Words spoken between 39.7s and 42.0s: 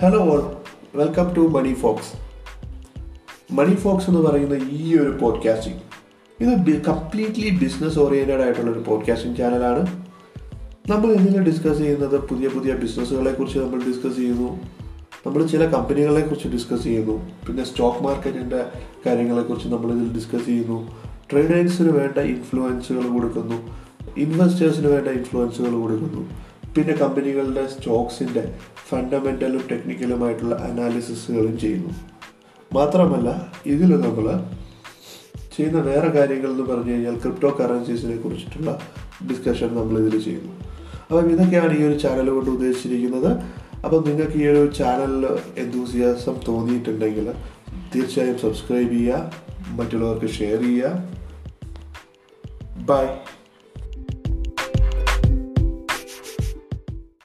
നമ്മൾ ഇതിൽ ചെയ്യുന്നു. അപ്പം ഇതൊക്കെയാണ് ഈ ഒരു